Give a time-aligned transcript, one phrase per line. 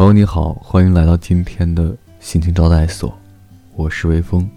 [0.00, 3.14] 朋友你好，欢迎来到今天的心情招待所，
[3.76, 4.48] 我是微风。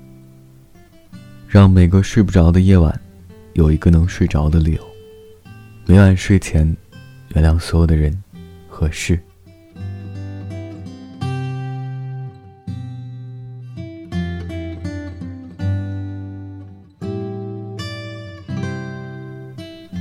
[1.49, 2.97] 让每个睡不着的夜晚，
[3.51, 4.81] 有一个能睡着的理由。
[5.85, 6.73] 每晚睡前，
[7.35, 8.23] 原谅所有的人
[8.69, 9.19] 和事。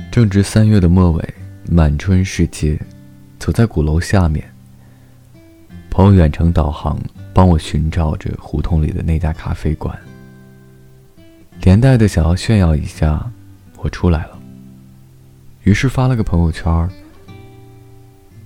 [0.09, 1.33] 正值三月的末尾，
[1.69, 2.79] 满春时节，
[3.37, 4.52] 走在鼓楼下面，
[5.93, 6.99] 朋友远程导航
[7.35, 9.95] 帮我寻找着胡同里的那家咖啡馆，
[11.61, 13.31] 连带的想要炫耀一下，
[13.77, 14.39] 我出来了。
[15.61, 16.89] 于是发了个朋友圈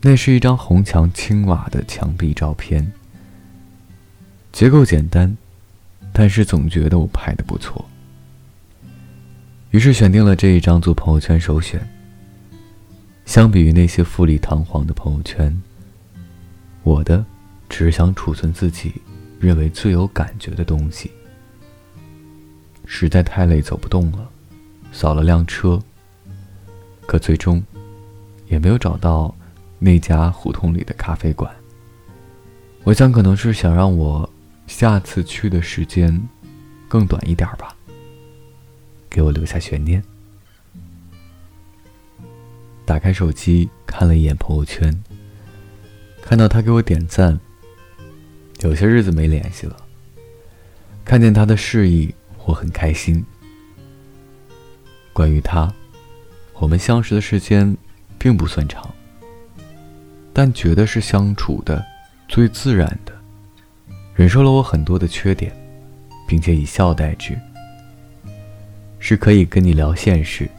[0.02, 2.86] 那是一张红墙青瓦的墙壁照片，
[4.52, 5.38] 结构简单，
[6.12, 7.86] 但是总觉得我拍的不错。
[9.72, 11.80] 于是选定了这一张做朋友圈首选。
[13.26, 15.62] 相比于那些富丽堂皇的朋友圈，
[16.84, 17.26] 我的
[17.70, 18.94] 只是想储存自己
[19.40, 21.12] 认为最有感觉的东西。
[22.86, 24.30] 实在太累走不动了，
[24.92, 25.80] 扫了辆车。
[27.06, 27.64] 可最终，
[28.48, 29.34] 也没有找到
[29.80, 31.54] 那家胡同里的咖啡馆。
[32.84, 34.30] 我想可能是想让我
[34.68, 36.22] 下次去的时间
[36.88, 37.76] 更短一点吧。
[39.10, 40.04] 给我留下悬念。
[42.86, 45.04] 打开手机看了一眼朋友圈，
[46.22, 47.38] 看到他给我点赞。
[48.62, 49.76] 有些日子没联系了，
[51.06, 52.14] 看见他的示意，
[52.46, 53.24] 我很开心。
[55.14, 55.72] 关于他，
[56.56, 57.78] 我们相识的时间
[58.18, 58.94] 并不算长，
[60.34, 61.86] 但觉得是相处的
[62.28, 63.14] 最自然的，
[64.16, 65.56] 忍受了我很多的缺点，
[66.28, 67.38] 并且以笑待之。
[69.00, 70.50] 是可以跟你聊现实，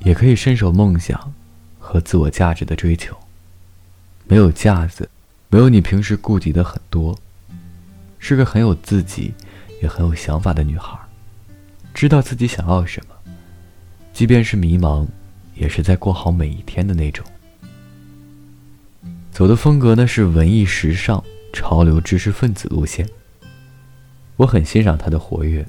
[0.00, 1.32] 也可以伸手梦想
[1.78, 3.16] 和自我价值的追求。
[4.24, 5.08] 没有架子，
[5.48, 7.16] 没有你平时顾及的很多，
[8.18, 9.32] 是个很有自己，
[9.82, 10.98] 也很有想法的女孩，
[11.94, 13.14] 知道自己想要什么，
[14.12, 15.06] 即便是迷茫，
[15.54, 17.24] 也是在过好每一天的那种。
[19.30, 21.22] 走的风格呢是文艺时尚、
[21.52, 23.08] 潮流知识分子路线。
[24.36, 25.66] 我很欣赏她的活跃。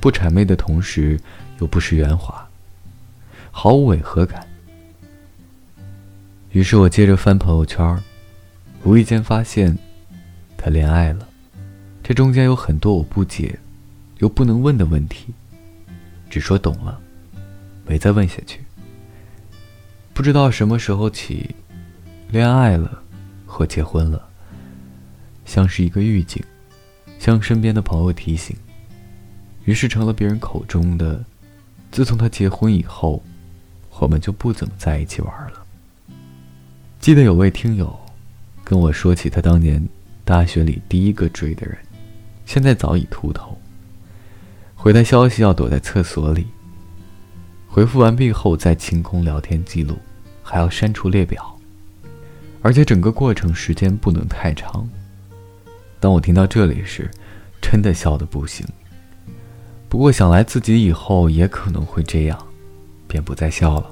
[0.00, 1.18] 不谄媚的同时，
[1.60, 2.46] 又不失圆滑，
[3.50, 4.46] 毫无违和感。
[6.50, 8.02] 于是我接着翻朋友圈，
[8.82, 9.78] 无意间发现，
[10.58, 11.26] 他恋爱了。
[12.06, 13.58] 这中间有很多我不解，
[14.18, 15.32] 又不能问的问题，
[16.28, 17.00] 只说懂了，
[17.86, 18.60] 没再问下去。
[20.12, 21.54] 不知道什么时候起，
[22.28, 23.02] 恋爱了，
[23.46, 24.28] 或结婚了，
[25.46, 26.44] 像是一个预警，
[27.18, 28.54] 向身边的朋友提醒。
[29.64, 31.24] 于是成了别人口中的，
[31.90, 33.22] 自从他结婚以后，
[33.98, 35.64] 我们就不怎么在一起玩了。
[37.00, 37.98] 记得有位听友
[38.62, 39.88] 跟我说起他当年
[40.22, 41.78] 大学里第一个追的人，
[42.44, 43.58] 现在早已秃头。
[44.74, 46.46] 回他消息要躲在厕所里，
[47.66, 49.96] 回复完毕后再清空聊天记录，
[50.42, 51.58] 还要删除列表，
[52.60, 54.86] 而且整个过程时间不能太长。
[55.98, 57.10] 当我听到这里时，
[57.62, 58.66] 真的笑得不行。
[59.88, 62.38] 不过想来自己以后也可能会这样，
[63.08, 63.90] 便不再笑了。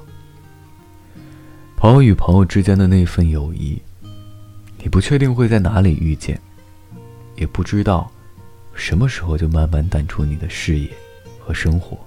[1.75, 3.81] 朋友与朋友之间的那份友谊，
[4.77, 6.39] 你不确定会在哪里遇见，
[7.35, 8.11] 也不知道
[8.73, 10.89] 什么时候就慢慢淡出你的视野
[11.39, 11.97] 和生活。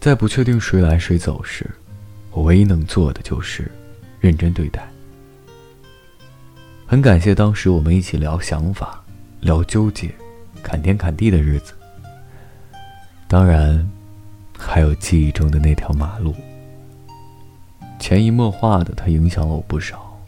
[0.00, 1.68] 在不确定谁来谁走时，
[2.30, 3.70] 我唯一能做的就是
[4.20, 4.88] 认真对待。
[6.86, 9.04] 很感谢当时我们一起聊想法、
[9.40, 10.10] 聊纠结、
[10.62, 11.74] 砍天砍地的日子。
[13.26, 13.86] 当然，
[14.56, 16.34] 还有记忆中的那条马路，
[17.98, 20.18] 潜移默化的，它影响了我不少，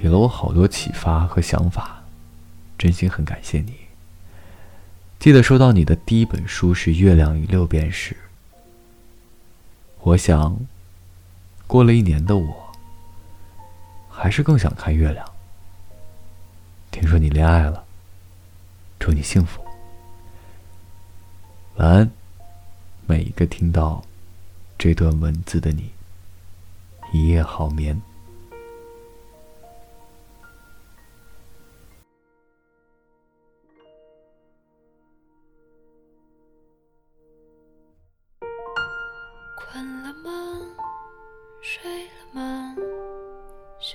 [0.00, 1.97] 给了我好多启发和想法，
[2.78, 3.74] 真心很感谢你。
[5.18, 8.14] 记得收到你的第一本书是《月亮与六便士》，
[10.00, 10.56] 我想，
[11.66, 12.72] 过了一年的我，
[14.08, 15.28] 还是更想看月亮。
[16.92, 17.84] 听说你恋爱了，
[19.00, 19.60] 祝你幸福。
[21.76, 22.10] 晚安，
[23.06, 24.04] 每一个听到
[24.78, 25.90] 这段文字的你，
[27.12, 28.00] 一夜好眠。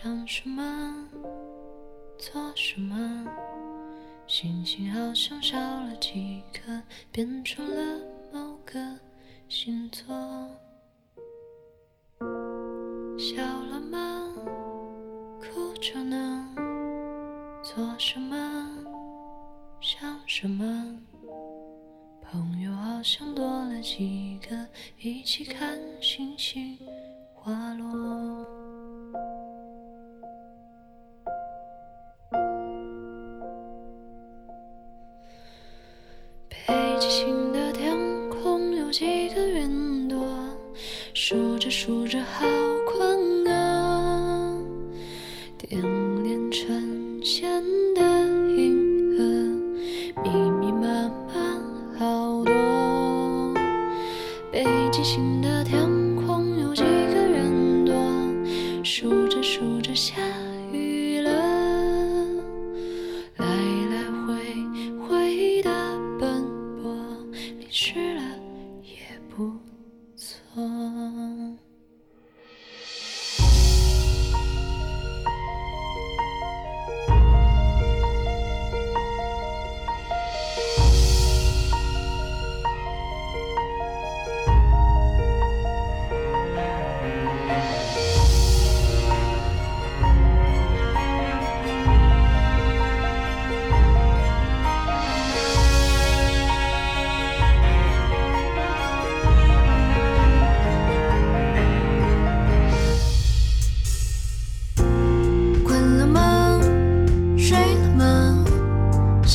[0.04, 1.08] 想什么？
[2.18, 3.26] 做什么？
[4.28, 6.78] 星星好像少了几颗，
[7.10, 8.02] 变成了
[8.34, 9.00] 某个
[9.48, 10.14] 星座。
[13.18, 14.30] 笑了吗？
[15.40, 16.54] 哭着呢？
[17.64, 18.36] 做什么，
[19.80, 21.00] 想什么。
[22.22, 24.68] 朋友好像多了几个，
[25.00, 26.78] 一起看星星
[27.34, 28.46] 滑落。
[38.94, 40.24] 几个云朵，
[41.16, 42.46] 数着数着好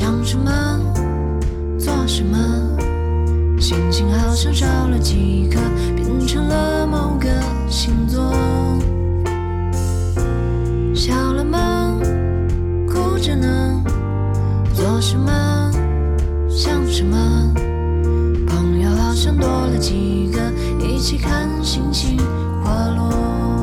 [0.09, 0.51] 想什么？
[1.79, 2.39] 做什么？
[3.61, 5.61] 心情好像少了几颗，
[5.95, 7.29] 变成了某个
[7.69, 8.33] 星座。
[10.95, 12.01] 笑了吗？
[12.89, 13.85] 哭着呢？
[14.73, 15.31] 做什么？
[16.49, 17.53] 想什么？
[18.47, 20.41] 朋友好像多了几个，
[20.83, 22.17] 一起看星星
[22.65, 23.58] 滑落。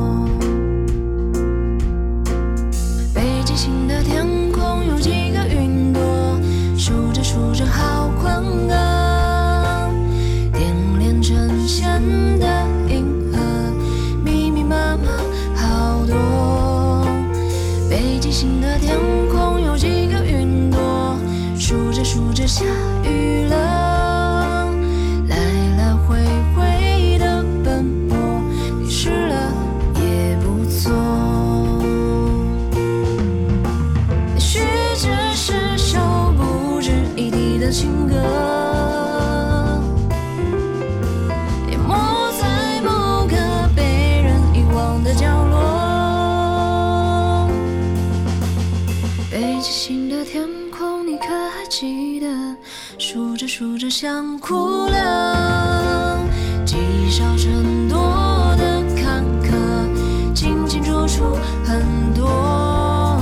[53.58, 56.18] 数着想哭了，
[56.66, 56.76] 积
[57.08, 61.82] 少成多的坎坷，清清楚楚很
[62.12, 63.18] 多。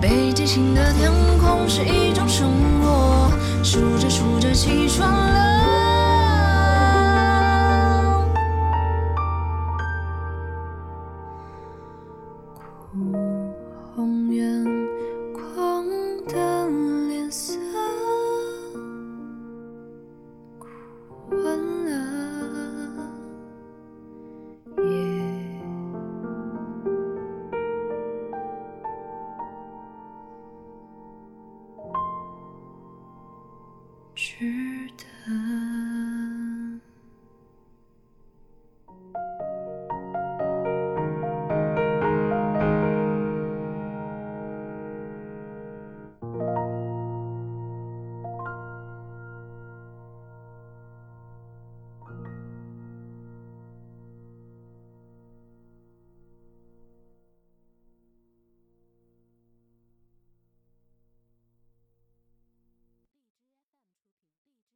[0.00, 1.10] 北极星的天
[1.40, 2.48] 空是一种生
[2.80, 3.28] 活，
[3.64, 5.40] 数着数着起床了。
[12.78, 13.00] 哭。
[34.40, 34.46] 值
[35.26, 35.39] 得